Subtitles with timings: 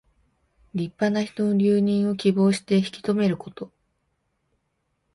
[0.73, 3.71] 立派な人の留任を希望して引き留めること。